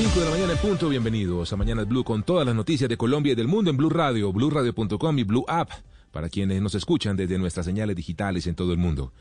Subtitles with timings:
[0.00, 2.96] Cinco de la mañana en punto, bienvenidos a Mañanas Blue con todas las noticias de
[2.96, 5.72] Colombia y del mundo en Blue Radio, BlueRadio.com y Blue App
[6.10, 9.12] para quienes nos escuchan desde nuestras señales digitales en todo el mundo.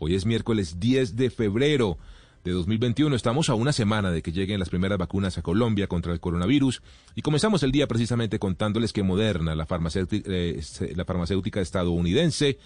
[0.00, 1.98] Hoy es miércoles 10 de febrero
[2.42, 3.14] de 2021.
[3.14, 6.82] Estamos a una semana de que lleguen las primeras vacunas a Colombia contra el coronavirus
[7.14, 10.60] y comenzamos el día precisamente contándoles que Moderna, la farmacéutica, eh,
[10.96, 12.58] la farmacéutica estadounidense,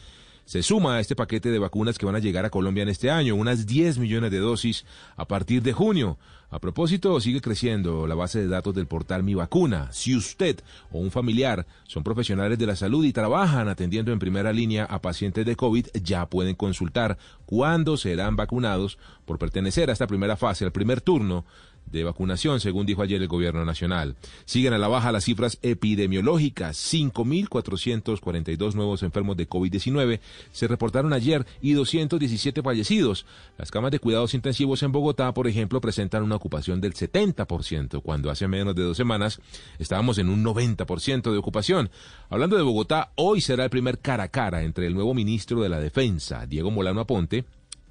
[0.49, 3.11] se suma a este paquete de vacunas que van a llegar a Colombia en este
[3.11, 6.17] año, unas 10 millones de dosis a partir de junio.
[6.49, 9.93] A propósito, sigue creciendo la base de datos del portal Mi Vacuna.
[9.93, 14.51] Si usted o un familiar son profesionales de la salud y trabajan atendiendo en primera
[14.55, 18.97] línea a pacientes de COVID, ya pueden consultar cuándo serán vacunados
[19.27, 21.45] por pertenecer a esta primera fase, al primer turno
[21.91, 24.17] de vacunación, según dijo ayer el gobierno nacional.
[24.45, 26.77] Siguen a la baja las cifras epidemiológicas.
[26.93, 30.21] 5.442 nuevos enfermos de COVID-19
[30.53, 33.27] se reportaron ayer y 217 fallecidos.
[33.57, 38.31] Las camas de cuidados intensivos en Bogotá, por ejemplo, presentan una ocupación del 70%, cuando
[38.31, 39.41] hace menos de dos semanas
[39.79, 41.91] estábamos en un 90% de ocupación.
[42.31, 45.69] Hablando de Bogotá, hoy será el primer cara a cara entre el nuevo ministro de
[45.69, 47.45] la Defensa, Diego Molano Aponte,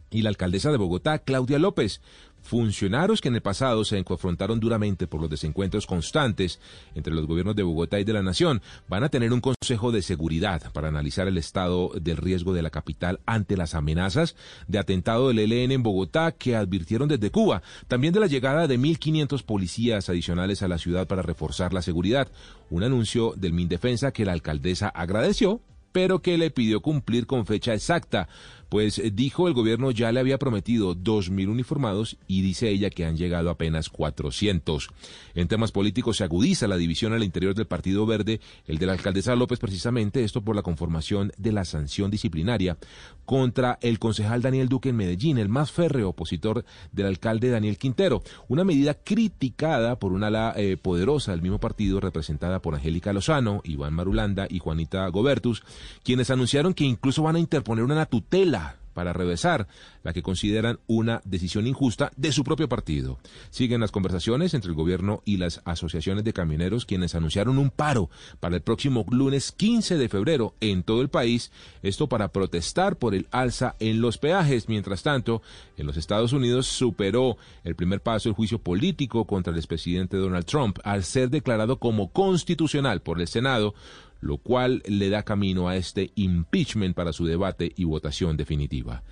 [0.10, 2.02] y la alcaldesa de Bogotá, Claudia López.
[2.42, 6.62] Funcionarios que en el pasado se confrontaron duramente por los desencuentros constantes
[6.96, 10.02] entre los gobiernos de Bogotá y de la Nación, van a tener un consejo de
[10.02, 14.38] seguridad para analizar el estado del riesgo de la capital ante las amenazas
[14.68, 18.80] de atentado del ELN en Bogotá que advirtieron desde Cuba, también de la llegada de
[18.80, 22.30] 1.500 policías adicionales a la ciudad para reforzar la seguridad,
[22.70, 25.60] un anuncio del Mindefensa que la alcaldesa agradeció,
[25.92, 28.30] pero que le pidió cumplir con fecha exacta
[28.70, 33.06] pues eh, dijo el gobierno ya le había prometido 2.000 uniformados y dice ella que
[33.06, 34.90] han llegado apenas 400.
[35.36, 38.94] En temas políticos se agudiza la división al interior del Partido Verde, el de la
[38.94, 42.78] alcaldesa López precisamente, esto por la conformación de la sanción disciplinaria
[43.26, 48.24] contra el concejal Daniel Duque en Medellín, el más férreo opositor del alcalde Daniel Quintero.
[48.48, 53.62] Una medida criticada por una ala eh, poderosa del mismo partido representada por Angélica Lozano,
[53.64, 55.64] Iván Marulanda y Juanita Gobertus,
[56.04, 58.67] quienes anunciaron que incluso van a interponer una tutela
[58.98, 59.68] para revesar
[60.02, 63.20] la que consideran una decisión injusta de su propio partido.
[63.52, 68.10] Siguen las conversaciones entre el gobierno y las asociaciones de camioneros quienes anunciaron un paro
[68.40, 71.52] para el próximo lunes 15 de febrero en todo el país,
[71.84, 74.68] esto para protestar por el alza en los peajes.
[74.68, 75.44] Mientras tanto,
[75.78, 80.46] en los Estados Unidos superó el primer paso el juicio político contra el expresidente Donald
[80.46, 83.76] Trump al ser declarado como constitucional por el Senado
[84.20, 89.04] lo cual le da camino a este impeachment para su debate y votación definitiva.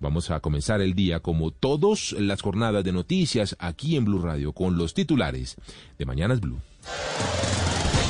[0.00, 4.52] Vamos a comenzar el día como todas las jornadas de noticias aquí en Blue Radio
[4.52, 5.56] con los titulares
[5.98, 6.58] de Mañanas Blue.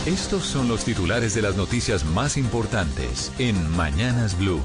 [0.07, 4.61] Estos son los titulares de las noticias más importantes en Mañanas Blue.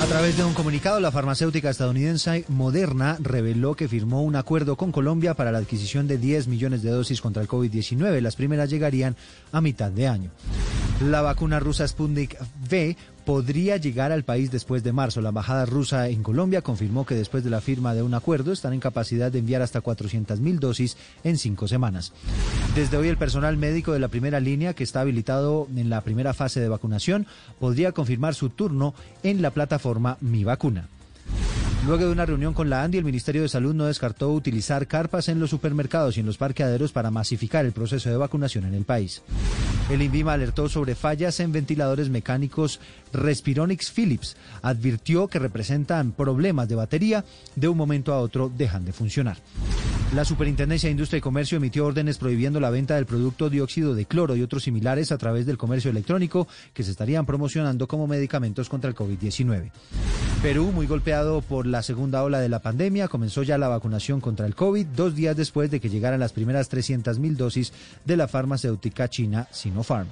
[0.00, 4.92] A través de un comunicado, la farmacéutica estadounidense Moderna reveló que firmó un acuerdo con
[4.92, 8.20] Colombia para la adquisición de 10 millones de dosis contra el COVID-19.
[8.20, 9.16] Las primeras llegarían
[9.50, 10.30] a mitad de año.
[11.00, 12.36] La vacuna rusa Sputnik
[12.68, 15.20] V podría llegar al país después de marzo.
[15.20, 18.72] La embajada rusa en Colombia confirmó que después de la firma de un acuerdo están
[18.72, 22.12] en capacidad de enviar hasta 400.000 dosis en cinco semanas.
[22.74, 26.34] Desde hoy el personal médico de la primera línea que está habilitado en la primera
[26.34, 27.28] fase de vacunación
[27.60, 28.92] podría confirmar su turno
[29.22, 30.88] en la plataforma Mi Vacuna.
[31.86, 35.28] Luego de una reunión con la ANDI, el Ministerio de Salud no descartó utilizar carpas
[35.28, 38.84] en los supermercados y en los parqueaderos para masificar el proceso de vacunación en el
[38.84, 39.22] país.
[39.90, 42.78] El INVIMA alertó sobre fallas en ventiladores mecánicos
[43.10, 44.36] Respironix Philips.
[44.60, 47.24] Advirtió que representan problemas de batería,
[47.56, 49.38] de un momento a otro dejan de funcionar.
[50.14, 54.06] La Superintendencia de Industria y Comercio emitió órdenes prohibiendo la venta del producto dióxido de
[54.06, 58.70] cloro y otros similares a través del comercio electrónico que se estarían promocionando como medicamentos
[58.70, 59.70] contra el COVID-19.
[60.40, 64.46] Perú, muy golpeado por la segunda ola de la pandemia, comenzó ya la vacunación contra
[64.46, 67.74] el COVID dos días después de que llegaran las primeras 300.000 dosis
[68.06, 70.08] de la farmacéutica china Sinopharm.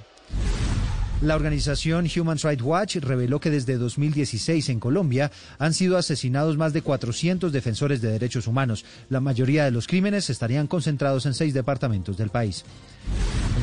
[1.21, 6.73] La organización Human Rights Watch reveló que desde 2016 en Colombia han sido asesinados más
[6.73, 8.85] de 400 defensores de derechos humanos.
[9.09, 12.63] La mayoría de los crímenes estarían concentrados en seis departamentos del país.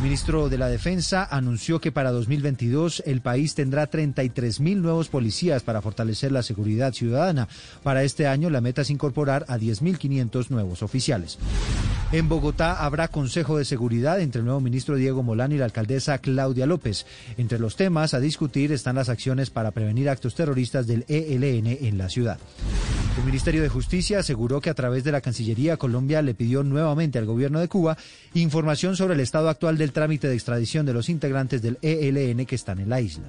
[0.05, 5.09] El ministro de la Defensa anunció que para 2022 el país tendrá 33 mil nuevos
[5.09, 7.49] policías para fortalecer la seguridad ciudadana.
[7.83, 11.39] Para este año la meta es incorporar a 10.500 nuevos oficiales.
[12.13, 16.19] En Bogotá habrá Consejo de Seguridad entre el nuevo ministro Diego Molano y la alcaldesa
[16.19, 17.07] Claudia López.
[17.39, 21.97] Entre los temas a discutir están las acciones para prevenir actos terroristas del ELN en
[21.97, 22.39] la ciudad.
[23.17, 27.19] El Ministerio de Justicia aseguró que a través de la Cancillería Colombia le pidió nuevamente
[27.19, 27.97] al gobierno de Cuba
[28.35, 32.57] información sobre el estado actual del trámite de extradición de los integrantes del ELN que
[32.57, 33.25] están en la isla.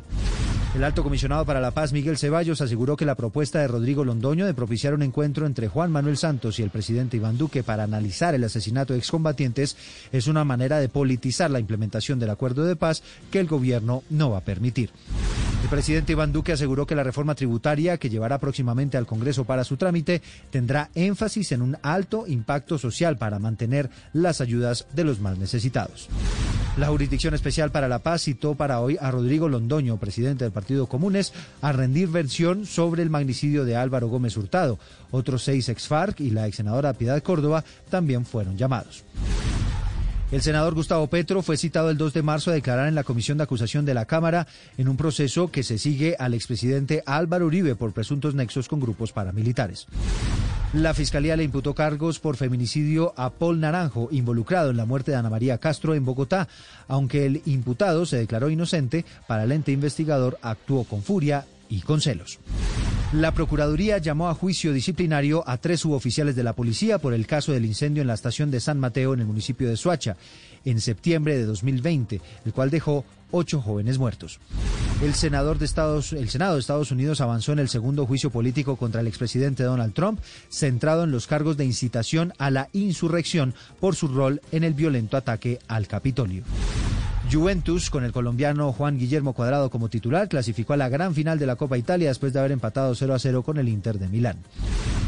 [0.76, 4.48] El alto comisionado para la paz, Miguel Ceballos, aseguró que la propuesta de Rodrigo Londoño
[4.48, 8.34] de propiciar un encuentro entre Juan Manuel Santos y el presidente Iván Duque para analizar
[8.34, 9.78] el asesinato de excombatientes
[10.12, 14.32] es una manera de politizar la implementación del acuerdo de paz que el gobierno no
[14.32, 14.90] va a permitir.
[15.64, 19.64] El presidente Iván Duque aseguró que la reforma tributaria que llevará próximamente al Congreso para
[19.64, 20.22] su trámite
[20.52, 26.08] tendrá énfasis en un alto impacto social para mantener las ayudas de los más necesitados.
[26.78, 30.88] La Jurisdicción Especial para la Paz citó para hoy a Rodrigo Londoño, presidente del Partido
[30.88, 31.32] Comunes,
[31.62, 34.78] a rendir versión sobre el magnicidio de Álvaro Gómez Hurtado.
[35.10, 39.06] Otros seis ex-FARC y la ex senadora Piedad Córdoba también fueron llamados.
[40.36, 43.38] El senador Gustavo Petro fue citado el 2 de marzo a declarar en la comisión
[43.38, 44.48] de acusación de la Cámara
[44.78, 49.14] en un proceso que se sigue al expresidente Álvaro Uribe por presuntos nexos con grupos
[49.14, 49.88] paramilitares.
[50.74, 55.18] La Fiscalía le imputó cargos por feminicidio a Paul Naranjo, involucrado en la muerte de
[55.18, 56.50] Ana María Castro en Bogotá.
[56.90, 62.02] Aunque el imputado se declaró inocente, para el ente investigador actuó con furia y con
[62.02, 62.40] celos.
[63.14, 67.52] La Procuraduría llamó a juicio disciplinario a tres suboficiales de la policía por el caso
[67.52, 70.18] del incendio en la estación de San Mateo en el municipio de Suacha
[70.66, 74.40] en septiembre de 2020, el cual dejó ocho jóvenes muertos.
[75.02, 78.76] El, senador de Estados, el Senado de Estados Unidos avanzó en el segundo juicio político
[78.76, 80.20] contra el expresidente Donald Trump,
[80.50, 85.16] centrado en los cargos de incitación a la insurrección por su rol en el violento
[85.16, 86.44] ataque al Capitolio.
[87.32, 91.46] Juventus, con el colombiano Juan Guillermo Cuadrado como titular, clasificó a la gran final de
[91.46, 94.38] la Copa Italia después de haber empatado 0 a 0 con el Inter de Milán.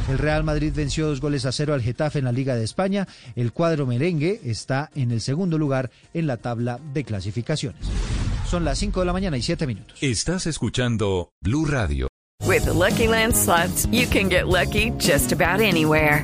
[0.09, 3.07] El Real Madrid venció dos goles a cero al Getafe en la Liga de España.
[3.35, 7.85] El cuadro merengue está en el segundo lugar en la tabla de clasificaciones.
[8.49, 9.97] Son las 5 de la mañana y 7 minutos.
[10.01, 12.07] Estás escuchando Blue Radio.
[12.45, 16.23] With the Lucky Land slots, you can get lucky just about anywhere.